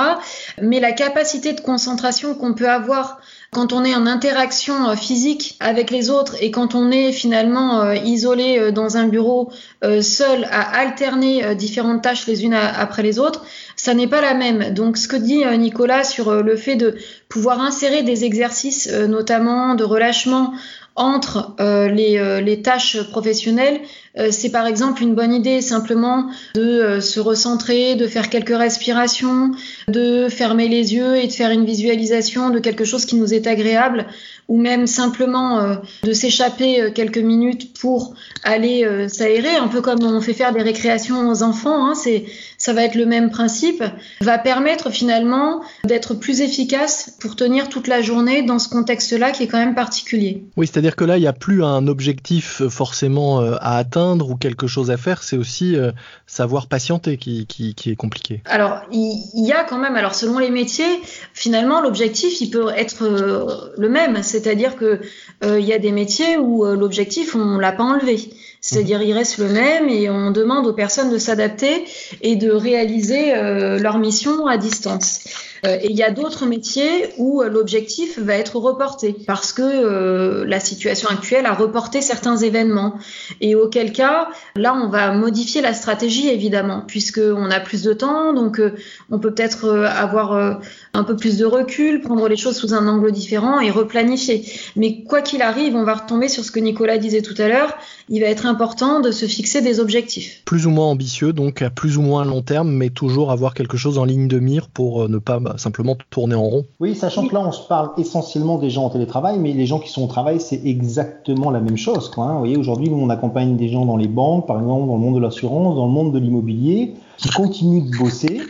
Mais 0.61 0.81
la 0.81 0.91
capacité 0.91 1.53
de 1.53 1.61
concentration 1.61 2.35
qu'on 2.35 2.53
peut 2.53 2.69
avoir 2.69 3.21
quand 3.53 3.73
on 3.73 3.85
est 3.85 3.95
en 3.95 4.07
interaction 4.07 4.97
physique 4.97 5.57
avec 5.61 5.91
les 5.91 6.09
autres 6.09 6.37
et 6.41 6.51
quand 6.51 6.75
on 6.75 6.91
est 6.91 7.13
finalement 7.13 7.93
isolé 7.93 8.73
dans 8.73 8.97
un 8.97 9.07
bureau 9.09 9.53
seul 10.01 10.45
à 10.51 10.79
alterner 10.79 11.55
différentes 11.55 12.03
tâches 12.03 12.27
les 12.27 12.45
unes 12.45 12.55
après 12.55 13.03
les 13.03 13.19
autres, 13.19 13.45
ça 13.77 13.93
n'est 13.93 14.07
pas 14.07 14.23
la 14.23 14.33
même. 14.33 14.73
Donc 14.73 14.97
ce 14.97 15.07
que 15.07 15.17
dit 15.17 15.45
Nicolas 15.59 16.03
sur 16.03 16.43
le 16.43 16.57
fait 16.57 16.77
de 16.77 16.97
pouvoir 17.29 17.61
insérer 17.61 18.03
des 18.03 18.25
exercices 18.25 18.91
notamment 18.91 19.75
de 19.75 19.85
relâchement 19.85 20.55
entre 20.95 21.55
euh, 21.61 21.89
les, 21.89 22.19
euh, 22.19 22.41
les, 22.41 22.61
tâches 22.61 23.03
professionnelles, 23.11 23.81
euh, 24.19 24.29
c'est 24.31 24.51
par 24.51 24.67
exemple 24.67 25.03
une 25.03 25.15
bonne 25.15 25.33
idée 25.33 25.63
simplement 25.63 26.27
de 26.55 27.01
se 27.01 27.19
recentrer, 27.19 27.95
de 27.95 28.07
faire 28.07 28.29
quelques 28.29 28.57
respirations, 28.57 29.53
de 29.89 30.29
fermer 30.29 30.69
les 30.69 30.95
yeux 30.95 31.17
et 31.17 31.27
de 31.27 31.33
faire 31.33 31.51
une 31.51 31.65
visualisation 31.65 32.51
de 32.51 32.59
quelque 32.59 32.85
chose 32.85 33.07
qui 33.07 33.17
nous 33.17 33.33
est 33.33 33.47
agréable 33.47 34.07
ou 34.49 34.59
même 34.59 34.87
simplement 34.87 35.79
de 36.03 36.13
s'échapper 36.13 36.93
quelques 36.95 37.17
minutes 37.17 37.73
pour 37.79 38.15
aller 38.43 39.09
s'aérer, 39.09 39.55
un 39.55 39.69
peu 39.69 39.81
comme 39.81 40.03
on 40.03 40.21
fait 40.21 40.35
faire 40.35 40.53
des 40.53 40.63
récréations 40.63 41.31
aux 41.31 41.43
enfants, 41.43 41.87
hein, 41.87 41.95
c'est 41.95 42.25
ça 42.59 42.73
va 42.73 42.85
être 42.85 42.95
le 42.95 43.07
même 43.07 43.31
principe, 43.31 43.83
va 44.21 44.39
permettre 44.39 44.91
finalement 44.91 45.63
d'être 45.85 46.15
plus 46.15 46.43
efficace 46.43 47.17
pour 47.21 47.35
tenir 47.35 47.69
toute 47.69 47.89
la 47.89 48.03
journée 48.03 48.43
dans 48.43 48.61
ce 48.61 48.69
contexte-là 48.69 49.33
qui 49.33 49.45
est 49.45 49.47
quand 49.49 49.59
même 49.59 49.75
particulier. 49.75 50.45
C'est-à-dire 50.83 50.97
que 50.97 51.05
là, 51.05 51.17
il 51.17 51.21
n'y 51.21 51.29
a 51.29 51.33
plus 51.33 51.63
un 51.63 51.87
objectif 51.87 52.67
forcément 52.67 53.41
euh, 53.41 53.55
à 53.61 53.77
atteindre 53.77 54.29
ou 54.31 54.35
quelque 54.35 54.67
chose 54.67 54.91
à 54.91 54.97
faire, 54.97 55.23
c'est 55.23 55.37
aussi 55.37 55.77
euh, 55.77 55.93
savoir 56.27 56.67
patienter 56.67 57.19
qui, 57.19 57.47
est 57.87 57.95
compliqué. 57.95 58.43
Alors, 58.47 58.81
il 58.91 59.47
y 59.47 59.53
a 59.53 59.63
quand 59.63 59.79
même, 59.79 59.95
alors 59.95 60.17
selon 60.17 60.41
les 60.41 60.51
métiers, 60.51 61.01
finalement, 61.35 61.81
l'objectif, 61.81 62.41
il 62.41 62.51
peut 62.51 62.71
être 62.75 63.05
euh, 63.05 63.73
le 63.79 63.89
même, 63.89 64.25
c'est-à-dire 64.25 64.75
que 64.75 65.01
il 65.45 65.65
y 65.65 65.73
a 65.73 65.79
des 65.79 65.93
métiers 65.93 66.37
où 66.37 66.65
l'objectif, 66.65 67.35
on 67.35 67.59
l'a 67.59 67.73
pas 67.73 67.83
enlevé. 67.83 68.31
C'est-à-dire, 68.63 69.03
il 69.03 69.13
reste 69.13 69.39
le 69.39 69.49
même 69.49 69.89
et 69.89 70.09
on 70.09 70.31
demande 70.31 70.69
aux 70.69 70.73
personnes 70.73 71.11
de 71.11 71.19
s'adapter 71.19 71.85
et 72.23 72.37
de 72.37 72.51
réaliser 72.51 73.35
euh, 73.35 73.79
leur 73.81 73.99
mission 73.99 74.47
à 74.47 74.57
distance. 74.57 75.25
Euh, 75.65 75.79
et 75.81 75.91
il 75.91 75.97
y 75.97 76.03
a 76.03 76.11
d'autres 76.11 76.47
métiers 76.47 77.11
où 77.19 77.41
euh, 77.41 77.49
l'objectif 77.49 78.19
va 78.19 78.35
être 78.35 78.57
reporté 78.57 79.15
parce 79.27 79.53
que 79.53 79.63
euh, 79.63 80.45
la 80.45 80.59
situation 80.59 81.09
actuelle 81.09 81.47
a 81.47 81.55
reporté 81.55 82.01
certains 82.01 82.37
événements. 82.37 82.99
Et 83.41 83.55
auquel 83.55 83.93
cas, 83.93 84.29
là, 84.57 84.75
on 84.75 84.89
va 84.89 85.13
modifier 85.13 85.61
la 85.61 85.73
stratégie 85.73 86.29
évidemment, 86.29 86.83
puisqu'on 86.87 87.51
a 87.51 87.61
plus 87.61 87.83
de 87.83 87.93
temps, 87.93 88.33
donc 88.33 88.59
euh, 88.59 88.75
on 89.11 89.21
peut 89.21 89.33
peut-être 89.33 89.69
avoir 89.69 90.61
un 90.95 91.05
peu 91.05 91.17
plus 91.17 91.39
de 91.39 91.45
recul, 91.45 92.01
prendre 92.01 92.29
les 92.29 92.37
choses 92.37 92.57
sous 92.57 92.75
un 92.75 92.87
angle 92.89 93.13
différent 93.13 93.61
et 93.61 93.71
replanifier. 93.71 94.45
Mais 94.77 95.05
quoi 95.05 95.23
qu'il 95.23 95.43
arrive, 95.43 95.77
on 95.77 95.85
va 95.85 95.95
retomber 95.95 96.29
sur 96.29 96.45
ce 96.45 96.51
que 96.51 96.61
Nicolas 96.61 96.99
disait 96.99 97.23
tout 97.23 97.35
à 97.39 97.49
l'heure. 97.49 97.77
Il 98.15 98.21
va 98.21 98.27
être 98.27 98.45
important 98.45 99.01
de 99.01 99.11
se 99.11 99.25
fixer 99.25 99.63
des 99.63 99.81
objectifs. 99.81 100.43
Plus 100.45 100.67
ou 100.67 100.71
moins 100.71 100.85
ambitieux, 100.85 101.33
donc 101.33 101.63
à 101.63 101.71
plus 101.71 101.97
ou 101.97 102.03
moins 102.03 102.27
long 102.27 102.43
terme, 102.43 102.71
mais 102.71 102.91
toujours 102.91 103.31
avoir 103.31 103.55
quelque 103.55 103.79
chose 103.79 103.97
en 103.97 104.05
ligne 104.05 104.29
de 104.29 104.39
mire 104.39 104.69
pour 104.69 105.09
ne 105.09 105.17
pas 105.17 105.41
bah, 105.41 105.55
simplement 105.57 105.97
tourner 106.11 106.35
en 106.35 106.45
rond. 106.45 106.67
Oui, 106.79 106.95
sachant 106.95 107.27
que 107.27 107.33
là, 107.33 107.41
on 107.41 107.53
se 107.53 107.67
parle 107.67 107.93
essentiellement 107.97 108.59
des 108.59 108.69
gens 108.69 108.85
en 108.85 108.91
télétravail, 108.91 109.39
mais 109.39 109.55
les 109.55 109.65
gens 109.65 109.79
qui 109.79 109.89
sont 109.89 110.05
au 110.05 110.09
travail, 110.09 110.43
c'est 110.43 110.61
exactement 110.63 111.51
la 111.51 111.61
même 111.61 111.79
chose. 111.79 112.11
Quoi, 112.11 112.27
hein. 112.27 112.33
Vous 112.35 112.41
voyez, 112.41 112.59
aujourd'hui, 112.59 112.91
on 112.93 113.09
accompagne 113.09 113.57
des 113.57 113.71
gens 113.71 113.87
dans 113.87 113.97
les 113.97 114.09
banques, 114.09 114.47
par 114.47 114.61
exemple, 114.61 114.89
dans 114.89 114.97
le 114.97 115.01
monde 115.01 115.15
de 115.15 115.21
l'assurance, 115.21 115.75
dans 115.75 115.87
le 115.87 115.93
monde 115.93 116.13
de 116.13 116.19
l'immobilier, 116.19 116.93
qui 117.17 117.31
continuent 117.31 117.91
de 117.91 117.97
bosser 117.97 118.43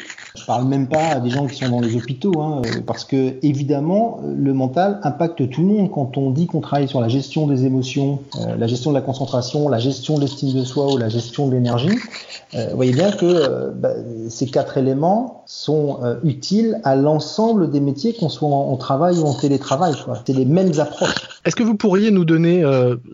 je 0.43 0.47
parle 0.47 0.65
même 0.65 0.89
pas 0.89 1.21
des 1.21 1.31
gens 1.31 1.47
qui 1.47 1.55
sont 1.55 1.69
dans 1.69 1.79
les 1.79 1.95
hôpitaux, 1.95 2.41
hein, 2.41 2.63
euh, 2.67 2.81
parce 2.85 3.05
que 3.05 3.37
évidemment, 3.43 4.19
le 4.25 4.53
mental 4.53 4.99
impacte 5.05 5.49
tout 5.49 5.61
le 5.61 5.69
monde. 5.69 5.91
Quand 5.93 6.19
on 6.19 6.31
dit 6.31 6.49
qu'on 6.49 6.61
travaille 6.61 6.89
sur 6.89 7.01
la 7.01 7.07
gestion 7.07 7.47
des 7.47 7.65
émotions, 7.65 8.19
euh, 8.41 8.57
la 8.57 8.67
gestion 8.67 8.91
de 8.91 8.97
la 8.97 9.03
concentration, 9.03 9.69
la 9.69 9.79
gestion 9.79 10.17
de 10.17 10.23
l'estime 10.23 10.53
de 10.53 10.65
soi 10.65 10.93
ou 10.93 10.97
la 10.97 11.09
gestion 11.09 11.47
de 11.47 11.53
l'énergie, 11.53 11.97
euh, 12.55 12.67
vous 12.71 12.77
voyez 12.77 12.93
bien 12.93 13.11
que 13.11 13.25
euh, 13.25 13.71
bah, 13.75 13.91
ces 14.29 14.47
quatre 14.47 14.77
éléments 14.77 15.43
sont 15.47 16.01
euh, 16.03 16.17
utiles 16.23 16.81
à 16.85 16.97
l'ensemble 16.97 17.71
des 17.71 17.81
métiers, 17.81 18.13
qu'on 18.13 18.29
soit 18.29 18.49
en, 18.49 18.73
en, 18.73 18.77
travail 18.77 19.19
ou 19.19 19.25
en 19.25 19.33
télétravail. 19.35 19.95
C'est 20.27 20.35
les 20.35 20.45
mêmes 20.45 20.73
approches. 20.79 21.29
Est-ce 21.45 21.57
que 21.57 21.63
vous 21.63 21.77
pourriez 21.77 22.11
nous 22.11 22.25
donner 22.25 22.63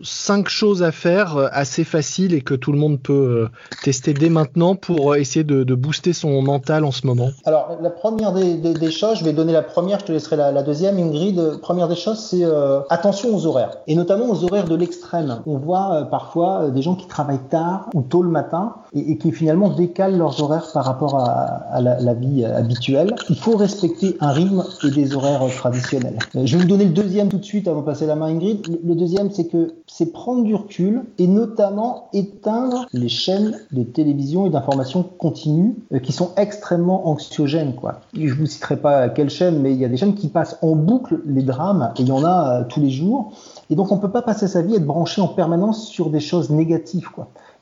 cinq 0.03 0.49
choses 0.49 0.83
à 0.83 0.91
faire 0.91 1.49
assez 1.51 1.83
faciles 1.83 2.33
et 2.33 2.41
que 2.41 2.53
tout 2.53 2.71
le 2.71 2.77
monde 2.77 2.99
peut 2.99 3.47
tester 3.83 4.13
dès 4.13 4.29
maintenant 4.29 4.75
pour 4.75 5.15
essayer 5.15 5.43
de, 5.43 5.63
de 5.63 5.75
booster 5.75 6.13
son 6.13 6.41
mental 6.43 6.85
en 6.85 6.91
ce 6.91 7.07
moment? 7.07 7.29
Alors, 7.45 7.77
la 7.81 7.89
première 7.89 8.31
des, 8.33 8.55
des, 8.57 8.75
des, 8.75 8.91
choses, 8.91 9.17
je 9.17 9.25
vais 9.25 9.33
donner 9.33 9.51
la 9.51 9.63
première, 9.63 9.99
je 9.99 10.05
te 10.05 10.11
laisserai 10.11 10.35
la, 10.35 10.51
la 10.51 10.61
deuxième, 10.61 10.99
Ingrid. 10.99 11.59
Première 11.61 11.87
des 11.87 11.95
choses, 11.95 12.19
c'est 12.19 12.45
attention 12.89 13.35
aux 13.35 13.47
horaires, 13.47 13.77
et 13.87 13.95
notamment 13.95 14.29
aux 14.29 14.43
horaires 14.43 14.65
de 14.65 14.75
l'extrême. 14.75 15.41
On 15.47 15.57
voit 15.57 16.07
parfois 16.11 16.69
des 16.69 16.83
gens 16.83 16.93
qui 16.93 17.07
travaillent 17.07 17.47
tard 17.49 17.89
ou 17.95 18.01
tôt 18.01 18.21
le 18.21 18.29
matin 18.29 18.75
et, 18.93 19.11
et 19.11 19.17
qui 19.17 19.28
finalement 19.31 19.69
décalent 19.69 20.17
leurs 20.17 20.41
horaires 20.41 20.71
par 20.73 20.85
rapport 20.85 21.15
à, 21.15 21.31
à 21.71 21.81
la, 21.81 22.13
vie 22.13 22.43
habituelle. 22.43 23.15
Il 23.29 23.35
faut 23.35 23.55
respecter 23.55 24.17
un 24.19 24.31
rythme 24.31 24.63
et 24.85 24.91
des 24.91 25.15
horaires 25.15 25.45
traditionnels. 25.55 26.17
je 26.33 26.55
vais 26.55 26.63
vous 26.63 26.67
donner 26.67 26.85
le 26.85 26.91
deuxième 26.91 27.29
tout 27.29 27.37
de 27.37 27.45
suite 27.45 27.67
avant 27.67 27.81
de 27.81 27.85
passer 27.85 28.05
la 28.05 28.15
main 28.15 28.27
Ingrid. 28.27 28.65
Le, 28.83 28.95
deuxième, 28.95 29.31
c'est 29.31 29.47
que 29.47 29.75
c'est 29.87 30.11
prendre 30.11 30.43
du 30.43 30.55
recul 30.55 31.03
et 31.17 31.27
notamment 31.27 32.09
éteindre 32.13 32.87
les 32.93 33.09
chaînes 33.09 33.57
de 33.71 33.83
télévision 33.83 34.45
et 34.45 34.49
d'information 34.49 35.03
continue 35.03 35.75
qui 36.03 36.11
sont 36.11 36.31
extrêmement 36.37 37.07
anxiogène. 37.09 37.75
Quoi. 37.75 38.01
Je 38.13 38.33
vous 38.33 38.45
citerai 38.45 38.77
pas 38.77 39.09
quelle 39.09 39.29
chaîne, 39.29 39.59
mais 39.59 39.71
il 39.73 39.79
y 39.79 39.85
a 39.85 39.89
des 39.89 39.97
chaînes 39.97 40.15
qui 40.15 40.27
passent 40.27 40.57
en 40.61 40.75
boucle 40.75 41.21
les 41.25 41.43
drames, 41.43 41.91
et 41.97 42.01
il 42.01 42.07
y 42.07 42.11
en 42.11 42.23
a 42.23 42.59
euh, 42.59 42.63
tous 42.67 42.79
les 42.79 42.89
jours. 42.89 43.33
Et 43.69 43.75
donc 43.75 43.91
on 43.91 43.97
peut 43.97 44.11
pas 44.11 44.21
passer 44.21 44.47
sa 44.47 44.61
vie 44.61 44.73
à 44.73 44.77
être 44.77 44.85
branché 44.85 45.21
en 45.21 45.27
permanence 45.27 45.87
sur 45.87 46.09
des 46.09 46.19
choses 46.19 46.49
négatives. 46.49 47.09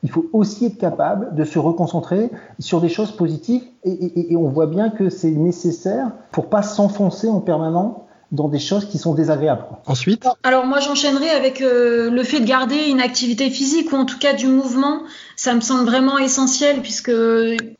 Il 0.02 0.10
faut 0.10 0.26
aussi 0.32 0.66
être 0.66 0.78
capable 0.78 1.34
de 1.34 1.44
se 1.44 1.58
reconcentrer 1.58 2.30
sur 2.58 2.80
des 2.80 2.88
choses 2.88 3.12
positives, 3.12 3.62
et, 3.84 3.90
et, 3.90 4.32
et 4.32 4.36
on 4.36 4.48
voit 4.48 4.66
bien 4.66 4.90
que 4.90 5.10
c'est 5.10 5.30
nécessaire 5.30 6.12
pour 6.30 6.48
pas 6.48 6.62
s'enfoncer 6.62 7.28
en 7.28 7.40
permanence 7.40 7.96
dans 8.30 8.48
des 8.48 8.58
choses 8.58 8.84
qui 8.84 8.98
sont 8.98 9.14
désagréables. 9.14 9.64
Ensuite 9.86 10.26
Alors 10.42 10.66
moi 10.66 10.80
j'enchaînerai 10.80 11.30
avec 11.30 11.62
euh, 11.62 12.10
le 12.10 12.22
fait 12.24 12.40
de 12.40 12.46
garder 12.46 12.88
une 12.88 13.00
activité 13.00 13.48
physique 13.48 13.90
ou 13.92 13.96
en 13.96 14.04
tout 14.04 14.18
cas 14.18 14.34
du 14.34 14.46
mouvement. 14.46 15.02
Ça 15.36 15.54
me 15.54 15.60
semble 15.60 15.84
vraiment 15.84 16.18
essentiel 16.18 16.82
puisque 16.82 17.12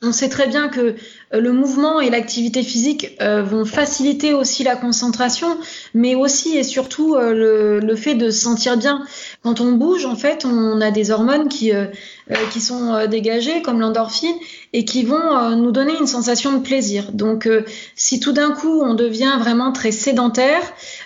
on 0.02 0.12
sait 0.12 0.28
très 0.30 0.46
bien 0.46 0.68
que 0.68 0.80
euh, 0.80 1.27
le 1.32 1.52
mouvement 1.52 2.00
et 2.00 2.08
l'activité 2.08 2.62
physique 2.62 3.16
euh, 3.20 3.42
vont 3.42 3.64
faciliter 3.64 4.32
aussi 4.32 4.64
la 4.64 4.76
concentration, 4.76 5.58
mais 5.92 6.14
aussi 6.14 6.56
et 6.56 6.62
surtout 6.62 7.14
euh, 7.16 7.35
le, 7.35 7.80
le, 7.80 7.97
fait 7.97 8.14
de 8.14 8.30
se 8.30 8.40
sentir 8.40 8.78
bien. 8.78 9.04
Quand 9.42 9.61
on 9.61 9.73
bouge, 9.73 10.06
en 10.06 10.16
fait, 10.16 10.47
on 10.47 10.80
a 10.80 10.90
des 10.90 11.11
hormones 11.11 11.49
qui, 11.49 11.73
euh, 11.73 11.87
qui 12.50 12.61
sont 12.61 13.06
dégagées, 13.06 13.61
comme 13.61 13.80
l'endorphine, 13.80 14.37
et 14.73 14.85
qui 14.85 15.02
vont 15.02 15.56
nous 15.56 15.70
donner 15.70 15.92
une 15.99 16.06
sensation 16.06 16.52
de 16.52 16.58
plaisir. 16.58 17.12
Donc, 17.12 17.49
si 17.94 18.20
tout 18.20 18.32
d'un 18.32 18.50
coup 18.50 18.82
on 18.82 18.94
devient 18.94 19.37
vraiment 19.38 19.73
très 19.73 19.92
sédentaire, 19.92 20.61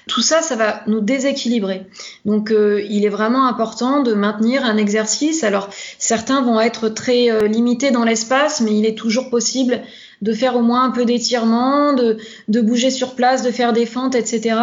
tout 0.09 0.23
ça, 0.23 0.43
ça 0.43 0.57
va 0.57 0.83
nous 0.87 1.01
déséquilibrer. 1.01 1.87
Donc, 2.25 2.51
euh, 2.51 2.83
il 2.89 3.05
est 3.05 3.11
vraiment 3.11 3.47
important 3.47 4.03
de 4.03 4.15
maintenir 4.15 4.65
un 4.65 4.77
exercice. 4.77 5.45
Alors, 5.45 5.69
certains 5.99 6.43
vont 6.43 6.61
être 6.61 6.89
très 6.89 7.31
euh, 7.31 7.47
limités 7.47 7.91
dans 7.91 8.05
l'espace, 8.05 8.61
mais 8.61 8.77
il 8.77 8.85
est 8.85 8.99
toujours 8.99 9.31
possible 9.31 9.83
de 10.23 10.33
faire 10.33 10.57
au 10.57 10.63
moins 10.63 10.85
un 10.85 10.91
peu 10.91 11.05
d'étirement, 11.05 11.93
de, 11.95 12.17
bouger 12.61 12.91
sur 12.91 13.15
place, 13.15 13.43
de 13.43 13.51
faire 13.51 13.73
des 13.73 13.87
fentes, 13.87 14.15
etc. 14.15 14.57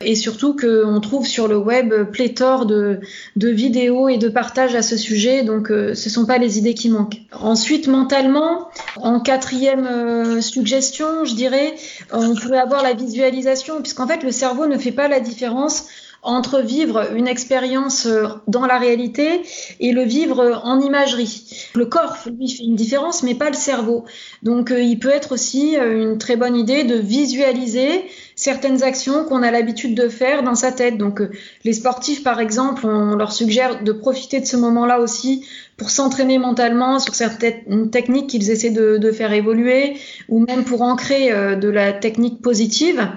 Et 0.00 0.14
surtout 0.14 0.56
qu'on 0.56 1.00
trouve 1.00 1.26
sur 1.26 1.48
le 1.48 1.58
web 1.58 1.92
pléthore 2.10 2.64
de, 2.64 3.00
vidéos 3.36 4.08
et 4.08 4.16
de 4.16 4.30
partages 4.30 4.74
à 4.74 4.80
ce 4.80 4.96
sujet, 4.96 5.42
donc 5.42 5.70
euh, 5.70 5.94
ce 5.94 6.08
sont 6.08 6.24
pas 6.24 6.38
les 6.38 6.58
idées 6.58 6.72
qui 6.72 6.88
manquent. 6.88 7.20
Ensuite, 7.38 7.88
mentalement, 7.88 8.70
en 8.96 9.20
quatrième 9.20 10.40
suggestion, 10.40 11.26
je 11.26 11.34
dirais, 11.34 11.74
on 12.10 12.34
pourrait 12.34 12.58
avoir 12.58 12.82
la 12.82 12.94
visualisation, 12.94 13.82
puisqu'en 13.82 14.06
fait 14.06 14.22
le 14.22 14.32
cerveau 14.32 14.66
ne 14.66 14.78
fait 14.82 14.92
pas 14.92 15.08
la 15.08 15.20
différence 15.20 15.86
entre 16.22 16.60
vivre 16.60 17.12
une 17.16 17.26
expérience 17.26 18.06
euh, 18.06 18.28
dans 18.46 18.64
la 18.64 18.78
réalité 18.78 19.42
et 19.80 19.92
le 19.92 20.02
vivre 20.02 20.60
en 20.64 20.80
imagerie. 20.80 21.68
Le 21.74 21.86
corps, 21.86 22.16
lui, 22.26 22.48
fait 22.48 22.62
une 22.62 22.76
différence, 22.76 23.24
mais 23.24 23.34
pas 23.34 23.50
le 23.50 23.56
cerveau. 23.56 24.04
Donc, 24.42 24.70
euh, 24.70 24.80
il 24.80 25.00
peut 25.00 25.10
être 25.10 25.32
aussi 25.32 25.76
euh, 25.76 26.00
une 26.00 26.18
très 26.18 26.36
bonne 26.36 26.56
idée 26.56 26.84
de 26.84 26.94
visualiser 26.94 28.04
certaines 28.42 28.82
actions 28.82 29.24
qu'on 29.24 29.42
a 29.42 29.50
l'habitude 29.50 29.94
de 29.94 30.08
faire 30.08 30.42
dans 30.42 30.56
sa 30.56 30.72
tête. 30.72 30.98
Donc, 30.98 31.22
les 31.64 31.72
sportifs, 31.72 32.24
par 32.24 32.40
exemple, 32.40 32.86
on 32.86 33.14
leur 33.14 33.32
suggère 33.32 33.84
de 33.84 33.92
profiter 33.92 34.40
de 34.40 34.46
ce 34.46 34.56
moment-là 34.56 35.00
aussi 35.00 35.46
pour 35.76 35.90
s'entraîner 35.90 36.38
mentalement 36.38 36.98
sur 36.98 37.14
certaines 37.14 37.90
techniques 37.90 38.28
qu'ils 38.28 38.50
essaient 38.50 38.70
de, 38.70 38.98
de, 38.98 39.12
faire 39.12 39.32
évoluer 39.32 39.96
ou 40.28 40.40
même 40.44 40.64
pour 40.64 40.82
ancrer 40.82 41.30
de 41.56 41.68
la 41.68 41.92
technique 41.92 42.42
positive. 42.42 43.08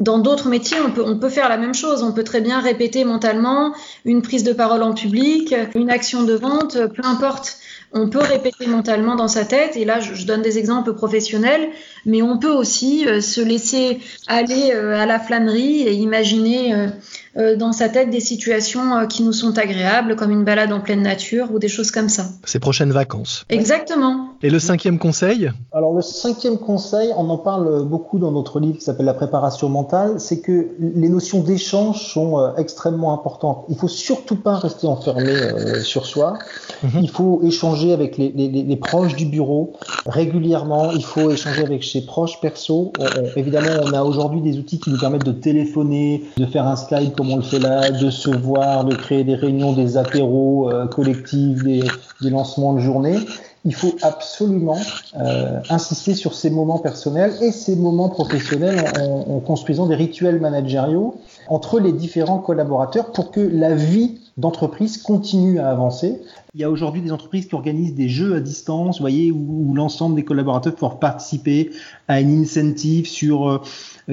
Dans 0.00 0.18
d'autres 0.18 0.48
métiers, 0.48 0.78
on 0.84 0.90
peut, 0.90 1.04
on 1.04 1.18
peut 1.18 1.28
faire 1.28 1.48
la 1.48 1.58
même 1.58 1.74
chose. 1.74 2.02
On 2.02 2.12
peut 2.12 2.24
très 2.24 2.40
bien 2.40 2.60
répéter 2.60 3.04
mentalement 3.04 3.74
une 4.04 4.22
prise 4.22 4.44
de 4.44 4.52
parole 4.52 4.82
en 4.82 4.94
public, 4.94 5.54
une 5.74 5.90
action 5.90 6.22
de 6.22 6.34
vente, 6.34 6.78
peu 6.94 7.02
importe. 7.04 7.58
On 7.92 8.08
peut 8.08 8.20
répéter 8.20 8.66
mentalement 8.66 9.16
dans 9.16 9.26
sa 9.26 9.44
tête, 9.44 9.76
et 9.76 9.84
là 9.84 9.98
je, 10.00 10.24
donne 10.24 10.42
des 10.42 10.58
exemples 10.58 10.94
professionnels, 10.94 11.70
mais 12.06 12.22
on 12.22 12.38
peut 12.38 12.52
aussi 12.52 13.06
euh, 13.06 13.20
se 13.20 13.40
laisser 13.40 13.98
aller 14.28 14.70
euh, 14.72 14.96
à 14.96 15.06
la 15.06 15.18
flânerie 15.18 15.82
et 15.82 15.92
imaginer 15.92 16.88
euh, 17.36 17.54
dans 17.56 17.72
sa 17.72 17.88
tête 17.88 18.10
des 18.10 18.20
situations 18.20 18.96
euh, 18.96 19.06
qui 19.06 19.22
nous 19.22 19.32
sont 19.32 19.56
agréables, 19.56 20.16
comme 20.16 20.32
une 20.32 20.42
balade 20.42 20.72
en 20.72 20.80
pleine 20.80 21.02
nature 21.02 21.48
ou 21.52 21.60
des 21.60 21.68
choses 21.68 21.92
comme 21.92 22.08
ça. 22.08 22.24
Ces 22.44 22.58
prochaines 22.58 22.90
vacances. 22.90 23.44
Exactement. 23.48 24.30
Et 24.42 24.50
le 24.50 24.58
cinquième 24.58 24.98
conseil? 24.98 25.50
Alors 25.72 25.94
le 25.94 26.02
cinquième 26.02 26.58
conseil, 26.58 27.12
on 27.16 27.28
en 27.30 27.38
parle 27.38 27.84
beaucoup 27.84 28.18
dans 28.18 28.32
notre 28.32 28.58
livre 28.58 28.78
qui 28.78 28.84
s'appelle 28.84 29.06
La 29.06 29.14
préparation 29.14 29.68
mentale, 29.68 30.18
c'est 30.18 30.40
que 30.40 30.70
les 30.80 31.08
notions 31.08 31.40
d'échange 31.40 32.02
sont 32.02 32.40
euh, 32.40 32.50
extrêmement 32.56 33.14
importantes. 33.14 33.64
Il 33.68 33.76
faut 33.76 33.88
surtout 33.88 34.36
pas 34.36 34.56
rester 34.56 34.88
enfermé 34.88 35.34
sur 35.82 36.06
soi. 36.06 36.38
-hmm. 36.84 37.00
Il 37.02 37.10
faut 37.10 37.40
échanger 37.44 37.92
avec 37.92 38.18
les, 38.18 38.32
les, 38.34 38.48
les, 38.48 38.76
proches 38.76 39.14
du 39.14 39.26
bureau 39.26 39.72
régulièrement. 40.06 40.90
Il 40.92 41.04
faut 41.04 41.30
échanger 41.30 41.62
avec 41.62 41.84
ses 41.84 42.02
proches 42.06 42.40
perso. 42.40 42.92
On, 42.98 43.04
on, 43.04 43.24
évidemment, 43.36 43.74
on 43.84 43.92
a 43.92 44.02
aujourd'hui 44.02 44.40
des 44.40 44.58
outils 44.58 44.80
qui 44.80 44.90
nous 44.90 44.98
permettent 44.98 45.26
de 45.26 45.32
téléphoner, 45.32 46.24
de 46.36 46.46
faire 46.46 46.66
un 46.66 46.76
Skype 46.76 47.19
comme 47.20 47.32
on 47.32 47.36
le 47.36 47.42
fait 47.42 47.58
là, 47.58 47.90
de 47.90 48.08
se 48.08 48.30
voir, 48.30 48.86
de 48.86 48.94
créer 48.94 49.24
des 49.24 49.34
réunions, 49.34 49.74
des 49.74 49.98
apéros 49.98 50.70
euh, 50.70 50.86
collectifs, 50.86 51.62
des, 51.62 51.82
lancements 52.22 52.72
de 52.72 52.80
journée. 52.80 53.18
Il 53.66 53.74
faut 53.74 53.94
absolument 54.00 54.78
euh, 55.20 55.60
insister 55.68 56.14
sur 56.14 56.32
ces 56.32 56.48
moments 56.48 56.78
personnels 56.78 57.34
et 57.42 57.52
ces 57.52 57.76
moments 57.76 58.08
professionnels 58.08 58.82
en, 58.98 59.36
en, 59.36 59.40
construisant 59.40 59.84
des 59.84 59.96
rituels 59.96 60.40
managériaux 60.40 61.20
entre 61.50 61.80
les 61.80 61.92
différents 61.92 62.38
collaborateurs 62.38 63.10
pour 63.10 63.32
que 63.32 63.40
la 63.40 63.74
vie 63.74 64.20
d'entreprise 64.36 64.96
continue 64.96 65.58
à 65.58 65.68
avancer. 65.68 66.22
Il 66.54 66.60
y 66.60 66.64
a 66.64 66.70
aujourd'hui 66.70 67.02
des 67.02 67.10
entreprises 67.10 67.46
qui 67.46 67.56
organisent 67.56 67.94
des 67.94 68.08
jeux 68.08 68.36
à 68.36 68.40
distance, 68.40 68.98
vous 68.98 69.02
voyez, 69.02 69.32
où, 69.32 69.66
où 69.68 69.74
l'ensemble 69.74 70.14
des 70.14 70.24
collaborateurs 70.24 70.76
peuvent 70.76 70.98
participer 71.00 71.72
à 72.06 72.20
une 72.20 72.42
incentive 72.42 73.06
sur 73.06 73.48
euh, 73.48 73.60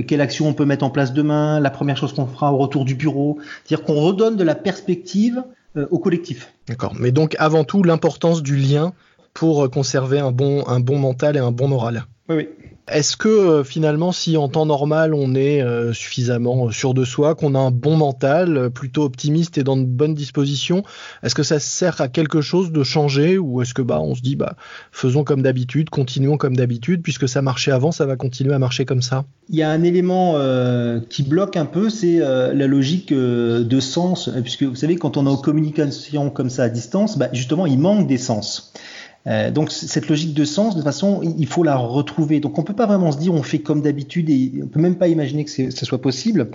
quelle 0.07 0.19
action 0.19 0.47
on 0.47 0.53
peut 0.53 0.65
mettre 0.65 0.83
en 0.83 0.89
place 0.89 1.13
demain, 1.13 1.59
la 1.59 1.69
première 1.69 1.95
chose 1.95 2.11
qu'on 2.11 2.25
fera 2.25 2.51
au 2.51 2.57
retour 2.57 2.85
du 2.85 2.95
bureau. 2.95 3.37
C'est-à-dire 3.63 3.85
qu'on 3.85 4.01
redonne 4.01 4.35
de 4.35 4.43
la 4.43 4.55
perspective 4.55 5.43
euh, 5.77 5.85
au 5.91 5.99
collectif. 5.99 6.51
D'accord. 6.67 6.93
Mais 6.99 7.11
donc, 7.11 7.35
avant 7.37 7.63
tout, 7.63 7.83
l'importance 7.83 8.41
du 8.41 8.57
lien 8.57 8.93
pour 9.35 9.69
conserver 9.69 10.19
un 10.19 10.31
bon, 10.31 10.67
un 10.67 10.79
bon 10.79 10.97
mental 10.97 11.37
et 11.37 11.39
un 11.39 11.51
bon 11.51 11.67
moral. 11.67 12.05
Oui, 12.29 12.35
oui. 12.37 12.47
Est-ce 12.89 13.17
que 13.17 13.27
euh, 13.27 13.63
finalement, 13.65 14.13
si 14.13 14.37
en 14.37 14.47
temps 14.47 14.65
normal 14.65 15.13
on 15.13 15.35
est 15.35 15.61
euh, 15.61 15.91
suffisamment 15.91 16.71
sûr 16.71 16.93
de 16.93 17.03
soi, 17.03 17.35
qu'on 17.35 17.53
a 17.53 17.59
un 17.59 17.71
bon 17.71 17.97
mental, 17.97 18.55
euh, 18.55 18.69
plutôt 18.69 19.03
optimiste 19.03 19.57
et 19.57 19.63
dans 19.63 19.75
de 19.75 19.83
bonnes 19.83 20.13
dispositions, 20.13 20.83
est-ce 21.21 21.35
que 21.35 21.43
ça 21.43 21.59
sert 21.59 21.99
à 21.99 22.07
quelque 22.07 22.39
chose 22.39 22.71
de 22.71 22.83
changer 22.83 23.37
ou 23.37 23.61
est-ce 23.61 23.73
que 23.73 23.81
bah 23.81 23.99
on 23.99 24.15
se 24.15 24.21
dit 24.21 24.37
bah 24.37 24.55
faisons 24.93 25.25
comme 25.25 25.41
d'habitude, 25.41 25.89
continuons 25.89 26.37
comme 26.37 26.55
d'habitude, 26.55 27.01
puisque 27.01 27.27
ça 27.27 27.41
marchait 27.41 27.71
avant, 27.71 27.91
ça 27.91 28.05
va 28.05 28.15
continuer 28.15 28.53
à 28.53 28.59
marcher 28.59 28.85
comme 28.85 29.01
ça? 29.01 29.25
Il 29.49 29.57
y 29.57 29.63
a 29.63 29.69
un 29.69 29.83
élément 29.83 30.35
euh, 30.37 31.01
qui 31.09 31.23
bloque 31.23 31.57
un 31.57 31.65
peu, 31.65 31.89
c'est 31.89 32.21
euh, 32.21 32.53
la 32.53 32.67
logique 32.67 33.11
euh, 33.11 33.65
de 33.65 33.79
sens, 33.81 34.29
puisque 34.43 34.63
vous 34.63 34.75
savez 34.75 34.95
quand 34.95 35.17
on 35.17 35.25
est 35.25 35.29
en 35.29 35.37
communication 35.37 36.29
comme 36.29 36.49
ça 36.49 36.63
à 36.63 36.69
distance, 36.69 37.17
bah, 37.17 37.27
justement 37.33 37.65
il 37.65 37.79
manque 37.79 38.07
des 38.07 38.17
sens. 38.17 38.71
Euh, 39.27 39.51
donc 39.51 39.71
cette 39.71 40.07
logique 40.07 40.33
de 40.33 40.45
sens, 40.45 40.73
de 40.73 40.79
toute 40.79 40.85
façon, 40.85 41.21
il 41.37 41.47
faut 41.47 41.63
la 41.63 41.75
retrouver. 41.75 42.39
Donc 42.39 42.57
on 42.57 42.63
peut 42.63 42.73
pas 42.73 42.85
vraiment 42.85 43.11
se 43.11 43.17
dire 43.17 43.33
on 43.33 43.43
fait 43.43 43.59
comme 43.59 43.81
d'habitude 43.81 44.29
et 44.29 44.53
on 44.63 44.67
peut 44.67 44.79
même 44.79 44.95
pas 44.95 45.07
imaginer 45.07 45.45
que 45.45 45.51
ce 45.51 45.85
soit 45.85 46.01
possible, 46.01 46.49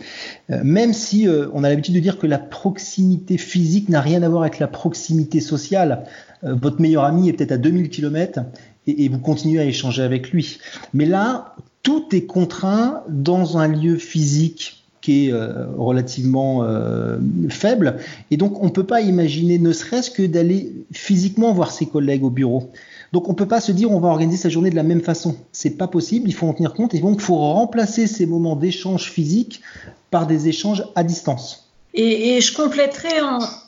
euh, 0.51 0.61
même 0.65 0.93
si 0.93 1.29
euh, 1.29 1.49
on 1.53 1.65
a 1.65 1.69
l'habitude 1.69 1.95
de 1.95 2.01
dire 2.01 2.19
que 2.19 2.27
la 2.27 2.39
proximité 2.39 3.37
physique 3.39 3.89
n'a 3.89 4.01
rien 4.01 4.23
à 4.23 4.29
voir 4.29 4.43
avec 4.43 4.59
la 4.59 4.69
proximité 4.69 5.41
sociale. 5.41 6.05
Votre 6.43 6.81
meilleur 6.81 7.05
ami 7.05 7.29
est 7.29 7.35
peut-être 7.35 7.53
à 7.53 7.57
2000 7.57 7.89
km 7.89 8.41
et 8.89 9.09
vous 9.09 9.21
continuez 9.21 9.61
à 9.61 9.65
échanger 9.65 10.03
avec 10.03 10.33
lui. 10.33 10.59
Mais 10.93 11.07
là, 11.07 11.55
tout 11.85 12.07
est 12.13 12.27
contraint 12.27 13.03
dans 13.09 13.59
un 13.59 13.69
lieu 13.69 13.97
physique 13.97 14.82
qui 15.03 15.27
est 15.27 15.33
euh, 15.33 15.67
relativement 15.77 16.63
euh, 16.63 17.19
faible. 17.51 17.99
Et 18.31 18.39
donc, 18.39 18.63
on 18.63 18.67
ne 18.67 18.71
peut 18.71 18.87
pas 18.87 19.03
imaginer, 19.03 19.59
ne 19.59 19.73
serait-ce 19.73 20.11
que 20.11 20.23
d'aller 20.23 20.73
physiquement 20.93 21.53
voir 21.53 21.73
ses 21.73 21.87
collègues 21.87 22.25
au 22.25 22.31
bureau. 22.31 22.71
Donc, 23.13 23.29
on 23.29 23.33
ne 23.33 23.37
peut 23.37 23.49
pas 23.49 23.61
se 23.61 23.73
dire 23.73 23.91
on 23.91 24.01
va 24.01 24.09
organiser 24.09 24.39
sa 24.39 24.49
journée 24.49 24.71
de 24.71 24.77
la 24.77 24.85
même 24.85 25.03
façon. 25.03 25.37
C'est 25.51 25.77
pas 25.77 25.89
possible. 25.89 26.29
Il 26.29 26.33
faut 26.33 26.47
en 26.47 26.55
tenir 26.55 26.73
compte. 26.73 26.95
Et 26.95 27.01
donc, 27.01 27.17
il 27.17 27.23
faut 27.23 27.37
remplacer 27.37 28.07
ces 28.07 28.25
moments 28.25 28.57
d'échange 28.57 29.11
physique 29.11 29.61
par 30.11 30.27
des 30.27 30.49
échanges 30.49 30.85
à 30.95 31.03
distance. 31.03 31.62
Et, 31.95 32.41
je 32.41 32.55
compléterai 32.55 33.21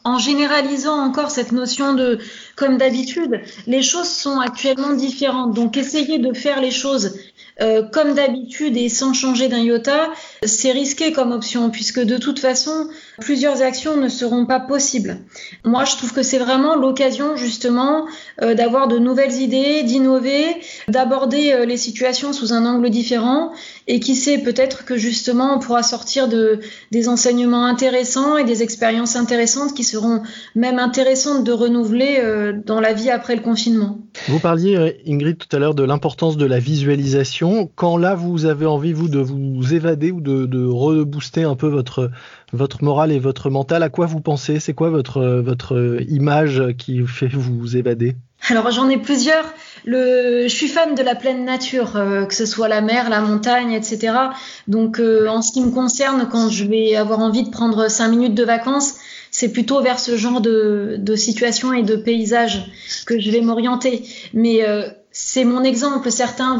en, 0.04 0.18
généralisant 0.18 0.98
encore 0.98 1.30
cette 1.30 1.52
notion 1.52 1.94
de, 1.94 2.18
comme 2.56 2.78
d'habitude, 2.78 3.40
les 3.66 3.82
choses 3.82 4.08
sont 4.08 4.40
actuellement 4.40 4.94
différentes. 4.94 5.54
Donc, 5.54 5.76
essayez 5.76 6.18
de 6.18 6.32
faire 6.32 6.60
les 6.60 6.70
choses 6.70 7.18
euh, 7.60 7.82
comme 7.82 8.14
d'habitude 8.14 8.76
et 8.76 8.88
sans 8.88 9.12
changer 9.12 9.48
d'un 9.48 9.60
iota, 9.60 10.10
c'est 10.42 10.72
risqué 10.72 11.12
comme 11.12 11.32
option 11.32 11.70
puisque 11.70 12.00
de 12.00 12.16
toute 12.16 12.40
façon, 12.40 12.88
plusieurs 13.20 13.62
actions 13.62 13.96
ne 13.96 14.08
seront 14.08 14.46
pas 14.46 14.60
possibles. 14.60 15.18
Moi, 15.64 15.84
je 15.84 15.96
trouve 15.96 16.12
que 16.12 16.22
c'est 16.22 16.38
vraiment 16.38 16.76
l'occasion 16.76 17.36
justement 17.36 18.06
euh, 18.42 18.54
d'avoir 18.54 18.88
de 18.88 18.98
nouvelles 18.98 19.34
idées, 19.34 19.82
d'innover, 19.82 20.44
d'aborder 20.88 21.52
euh, 21.52 21.64
les 21.64 21.76
situations 21.76 22.32
sous 22.32 22.52
un 22.52 22.66
angle 22.66 22.90
différent 22.90 23.52
et 23.86 24.00
qui 24.00 24.14
sait 24.14 24.38
peut-être 24.38 24.84
que 24.84 24.96
justement 24.96 25.54
on 25.54 25.58
pourra 25.58 25.82
sortir 25.82 26.28
de 26.28 26.60
des 26.90 27.08
enseignements 27.08 27.66
intéressants 27.66 28.36
et 28.36 28.44
des 28.44 28.62
expériences 28.62 29.16
intéressantes 29.16 29.74
qui 29.74 29.84
seront 29.84 30.22
même 30.54 30.78
intéressantes 30.78 31.44
de 31.44 31.52
renouveler 31.52 32.18
euh, 32.18 32.52
dans 32.64 32.80
la 32.80 32.92
vie 32.92 33.10
après 33.10 33.36
le 33.36 33.42
confinement. 33.42 33.98
Vous 34.28 34.38
parliez 34.38 34.96
Ingrid 35.06 35.36
tout 35.36 35.54
à 35.54 35.58
l'heure 35.58 35.74
de 35.74 35.82
l'importance 35.82 36.36
de 36.36 36.46
la 36.46 36.58
visualisation. 36.58 37.70
Quand 37.74 37.96
là 37.96 38.14
vous 38.14 38.46
avez 38.46 38.66
envie 38.66 38.92
vous 38.92 39.08
de 39.08 39.18
vous 39.18 39.74
évader 39.74 40.12
ou 40.12 40.20
de, 40.20 40.66
rebooster 40.66 41.42
un 41.42 41.56
peu 41.56 41.68
votre 41.68 42.10
votre 42.52 42.84
morale 42.84 43.03
et 43.12 43.18
votre 43.18 43.50
mental, 43.50 43.82
à 43.82 43.88
quoi 43.88 44.06
vous 44.06 44.20
pensez? 44.20 44.60
C'est 44.60 44.74
quoi 44.74 44.90
votre 44.90 45.24
votre 45.40 46.00
image 46.08 46.62
qui 46.78 47.06
fait 47.06 47.28
vous 47.28 47.76
évader? 47.76 48.16
Alors 48.50 48.70
j'en 48.70 48.88
ai 48.88 48.98
plusieurs. 48.98 49.44
Je 49.86 50.46
suis 50.48 50.68
fan 50.68 50.94
de 50.94 51.02
la 51.02 51.14
pleine 51.14 51.44
nature, 51.44 51.96
euh, 51.96 52.24
que 52.26 52.34
ce 52.34 52.46
soit 52.46 52.68
la 52.68 52.80
mer, 52.80 53.08
la 53.08 53.20
montagne, 53.20 53.72
etc. 53.72 54.14
Donc 54.68 54.98
euh, 54.98 55.28
en 55.28 55.40
ce 55.42 55.52
qui 55.52 55.62
me 55.62 55.70
concerne, 55.70 56.28
quand 56.30 56.48
je 56.48 56.64
vais 56.64 56.94
avoir 56.94 57.20
envie 57.20 57.42
de 57.42 57.50
prendre 57.50 57.88
cinq 57.88 58.08
minutes 58.08 58.34
de 58.34 58.44
vacances, 58.44 58.94
c'est 59.30 59.50
plutôt 59.50 59.82
vers 59.82 59.98
ce 59.98 60.16
genre 60.16 60.40
de, 60.40 61.00
situation 61.16 61.72
et 61.72 61.82
de 61.82 61.96
paysage 61.96 62.70
que 63.06 63.18
je 63.18 63.30
vais 63.30 63.40
m'orienter. 63.40 64.04
Mais 64.32 64.66
euh, 64.66 64.88
c'est 65.10 65.44
mon 65.44 65.64
exemple. 65.64 66.10
Certains 66.10 66.56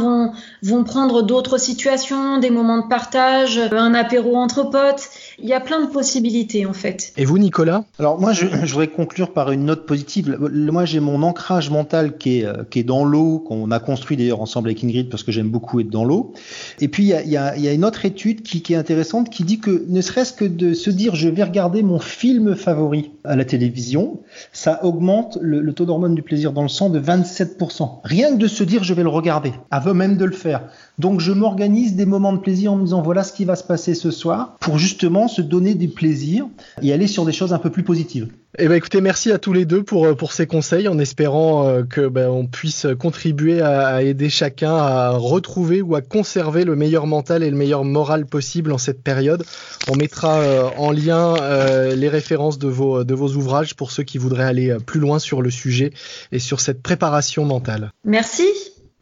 vont 0.62 0.84
prendre 0.84 1.22
d'autres 1.22 1.58
situations, 1.58 2.38
des 2.38 2.50
moments 2.50 2.78
de 2.78 2.88
partage, 2.88 3.60
un 3.72 3.94
apéro 3.94 4.36
entre 4.36 4.64
potes. 4.64 5.08
Il 5.38 5.46
y 5.48 5.52
a 5.52 5.60
plein 5.60 5.84
de 5.84 5.90
possibilités 5.90 6.66
en 6.66 6.72
fait. 6.72 7.12
Et 7.16 7.24
vous, 7.24 7.38
Nicolas? 7.38 7.84
Alors 7.98 8.20
moi, 8.20 8.32
je, 8.32 8.46
je, 8.46 8.72
voudrais 8.72 8.88
conclure 8.88 9.32
par 9.32 9.50
une 9.50 9.64
note 9.64 9.86
positive. 9.86 10.38
Moi, 10.38 10.84
j'ai 10.84 11.00
mon 11.00 11.22
ancrage 11.22 11.70
mental 11.70 12.16
qui 12.16 12.40
est, 12.40 12.70
qui 12.70 12.80
est 12.80 12.84
dans 12.84 13.04
l'eau, 13.04 13.38
qu'on 13.38 13.70
a 13.70 13.80
construit 13.80 14.16
d'ailleurs 14.16 14.40
ensemble 14.40 14.68
avec 14.68 14.82
Ingrid 14.84 15.08
parce 15.08 15.22
que 15.22 15.32
j'aime 15.32 15.48
beaucoup 15.48 15.80
être 15.80 15.90
dans 15.90 16.04
l'eau. 16.04 16.32
Et 16.80 16.88
puis, 16.88 17.04
il 17.04 17.08
y 17.08 17.14
a, 17.14 17.22
y, 17.22 17.36
a, 17.36 17.56
y 17.56 17.68
a, 17.68 17.72
une 17.72 17.84
autre 17.84 18.04
étude 18.04 18.42
qui, 18.42 18.62
qui 18.62 18.74
est 18.74 18.76
intéressante 18.76 19.30
qui 19.30 19.44
dit 19.44 19.58
que 19.58 19.84
ne 19.88 20.00
serait-ce 20.00 20.32
que 20.32 20.44
de 20.44 20.74
se 20.74 20.90
dire 20.90 21.14
je 21.14 21.28
vais 21.28 21.42
regarder 21.42 21.82
mon 21.82 21.98
film 21.98 22.54
favori 22.54 23.12
à 23.24 23.36
la 23.36 23.44
télévision, 23.44 24.20
ça 24.52 24.84
augmente 24.84 25.38
le, 25.40 25.60
le 25.60 25.72
taux 25.72 25.86
d'hormone 25.86 26.14
du 26.14 26.22
plaisir 26.22 26.52
dans 26.52 26.62
le 26.62 26.68
sang 26.68 26.90
de 26.90 27.00
27%. 27.00 28.00
Rien 28.04 28.32
que 28.32 28.38
de 28.38 28.46
se 28.46 28.64
dire 28.64 28.84
je 28.84 28.94
vais 28.94 29.02
le 29.02 29.08
regarder, 29.08 29.52
avant 29.70 29.94
même 29.94 30.16
de 30.16 30.24
le 30.24 30.32
faire. 30.32 30.68
Donc 30.98 31.20
je 31.20 31.32
m'organise 31.32 31.96
des 31.96 32.06
moments 32.06 32.32
de 32.32 32.38
plaisir 32.38 32.72
en 32.72 32.76
me 32.76 32.84
disant 32.84 33.02
voilà 33.02 33.22
ce 33.24 33.32
qui 33.32 33.44
va 33.44 33.56
se 33.56 33.64
passer 33.64 33.94
ce 33.94 34.10
soir 34.10 34.56
pour 34.60 34.78
justement 34.78 35.23
se 35.28 35.42
donner 35.42 35.74
du 35.74 35.88
plaisir 35.88 36.46
et 36.82 36.92
aller 36.92 37.06
sur 37.06 37.24
des 37.24 37.32
choses 37.32 37.52
un 37.52 37.58
peu 37.58 37.70
plus 37.70 37.82
positives. 37.82 38.28
Eh 38.56 38.68
ben 38.68 38.76
écoutez, 38.76 39.00
merci 39.00 39.32
à 39.32 39.38
tous 39.38 39.52
les 39.52 39.64
deux 39.64 39.82
pour 39.82 40.16
pour 40.16 40.32
ces 40.32 40.46
conseils, 40.46 40.86
en 40.86 40.98
espérant 41.00 41.66
euh, 41.66 41.82
que 41.82 42.06
ben, 42.06 42.28
on 42.28 42.46
puisse 42.46 42.86
contribuer 42.98 43.60
à, 43.60 43.88
à, 43.88 44.02
aider 44.02 44.30
chacun 44.30 44.76
à 44.76 45.10
retrouver 45.10 45.82
ou 45.82 45.96
à 45.96 46.02
conserver 46.02 46.64
le 46.64 46.76
meilleur 46.76 47.08
mental 47.08 47.42
et 47.42 47.50
le 47.50 47.56
meilleur 47.56 47.84
moral 47.84 48.26
possible 48.26 48.72
en 48.72 48.78
cette 48.78 49.02
période. 49.02 49.44
On 49.88 49.96
mettra 49.96 50.38
euh, 50.38 50.68
en 50.76 50.92
lien 50.92 51.34
euh, 51.40 51.96
les 51.96 52.08
références 52.08 52.58
de 52.58 52.68
vos 52.68 53.02
de 53.02 53.14
vos 53.14 53.30
ouvrages 53.30 53.74
pour 53.74 53.90
ceux 53.90 54.04
qui 54.04 54.18
voudraient 54.18 54.44
aller 54.44 54.76
plus 54.86 55.00
loin 55.00 55.18
sur 55.18 55.42
le 55.42 55.50
sujet 55.50 55.92
et 56.30 56.38
sur 56.38 56.60
cette 56.60 56.80
préparation 56.80 57.44
mentale. 57.44 57.90
Merci. 58.04 58.46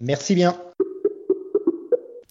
Merci 0.00 0.34
bien. 0.34 0.56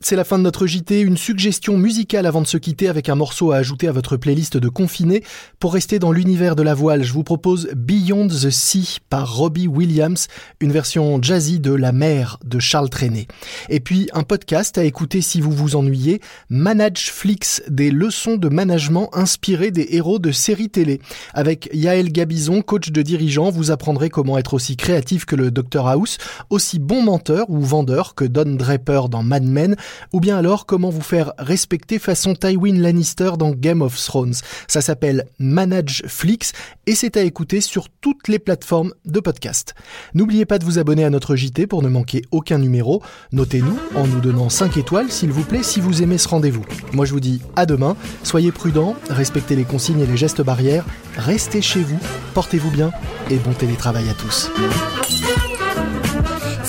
C'est 0.04 0.16
la 0.16 0.24
fin 0.24 0.40
de 0.40 0.44
notre 0.44 0.66
JT, 0.66 1.02
une 1.02 1.16
suggestion 1.16 1.78
musicale 1.78 2.26
avant 2.26 2.42
de 2.42 2.48
se 2.48 2.58
quitter 2.58 2.90
avec 2.90 3.08
un 3.08 3.14
morceau 3.14 3.52
à 3.52 3.58
ajouter 3.58 3.88
à 3.88 3.92
votre 3.92 4.18
playlist 4.18 4.58
de 4.58 4.68
confiné. 4.68 5.24
Pour 5.60 5.76
rester 5.76 6.00
dans 6.00 6.12
l'univers 6.12 6.56
de 6.56 6.64
la 6.64 6.74
voile, 6.74 7.04
je 7.04 7.14
vous 7.14 7.24
propose 7.24 7.70
Beyond 7.76 8.28
the 8.28 8.50
Sea 8.50 8.98
par 9.10 9.36
Robbie 9.36 9.68
Williams, 9.68 10.28
une 10.60 10.72
version 10.72 11.22
jazzy 11.22 11.60
de 11.60 11.72
La 11.72 11.92
mer 11.92 12.40
de 12.44 12.58
Charles 12.58 12.90
Trenet. 12.90 13.28
Et 13.70 13.80
puis 13.80 14.10
un 14.14 14.24
podcast 14.24 14.80
à 14.80 14.84
écouter 14.86 15.22
si 15.22 15.40
vous 15.40 15.52
vous 15.52 15.76
ennuyez, 15.76 16.20
Manage 16.50 17.12
Flix, 17.12 17.62
des 17.68 17.92
leçons 17.92 18.38
de 18.38 18.50
management 18.50 19.08
inspirées 19.14 19.70
des 19.70 19.88
héros 19.92 20.18
de 20.18 20.32
séries 20.32 20.70
télé. 20.70 21.00
Avec 21.36 21.70
Yael 21.74 22.12
Gabizon, 22.12 22.64
coach 22.64 22.90
de 22.92 23.04
dirigeant, 23.04 23.52
vous 23.52 23.70
apprendrez 23.70 24.10
comment 24.10 24.40
être 24.40 24.56
aussi 24.56 24.78
créatif 24.78 25.26
que 25.26 25.36
le 25.36 25.52
Dr 25.52 25.88
House, 25.88 26.18
aussi 26.50 26.80
bon 26.80 27.04
menteur 27.04 27.52
ou 27.52 27.60
vendeur 27.60 28.16
que 28.16 28.26
Don 28.26 28.56
Draper 28.56 29.08
dans 29.08 29.22
Mad 29.22 29.44
Men, 29.44 29.76
ou 30.14 30.20
bien 30.20 30.38
alors 30.38 30.66
comment 30.66 30.90
vous 30.90 31.02
faire 31.02 31.34
respecter 31.38 32.00
façon 32.00 32.36
Tywin 32.36 32.80
Lannister 32.80 33.32
dans 33.38 33.52
Game 33.52 33.82
of 33.82 33.98
Thrones. 33.98 34.36
Ça 34.68 34.82
s'appelle 34.82 35.28
Manage 35.40 36.04
Flix 36.08 36.54
et 36.86 36.96
c'est 36.96 37.18
à 37.18 37.22
écouter 37.22 37.62
sur 37.62 37.90
toutes 37.90 38.28
les 38.28 38.40
plateformes 38.40 38.94
de 39.06 39.20
podcast. 39.20 39.76
N'oubliez 40.14 40.46
pas 40.46 40.60
de 40.60 40.66
vous 40.66 40.80
abonner 40.80 41.04
à 41.04 41.10
notre 41.10 41.36
JT 41.36 41.68
pour 41.68 41.82
ne 41.82 41.90
manquer 41.90 42.22
aucun 42.32 42.58
numéro. 42.58 43.02
Notez-nous 43.32 43.78
en 43.96 44.08
nous 44.08 44.22
donnant 44.22 44.50
5 44.50 44.78
étoiles 44.78 45.12
s'il 45.12 45.32
vous 45.32 45.44
plaît 45.44 45.64
si 45.64 45.80
vous 45.80 46.02
aimez 46.02 46.18
ce 46.18 46.28
rendez-vous. 46.28 46.66
Moi 46.94 47.06
je 47.06 47.14
vous 47.14 47.20
dis 47.20 47.42
à 47.56 47.66
demain, 47.66 47.96
soyez 48.24 48.52
prudents, 48.52 48.96
respectez 49.10 49.56
les 49.56 49.66
consignes 49.66 50.02
et 50.02 50.08
les 50.08 50.18
gestes 50.18 50.42
barrières, 50.42 50.86
restez 51.18 51.62
chez 51.62 51.82
vous, 51.82 52.00
portez-vous 52.34 52.72
bien 52.72 52.92
et 53.30 53.38
bon 53.38 53.54
télétravail 53.54 54.10
à 54.10 54.14
tous. 54.14 54.50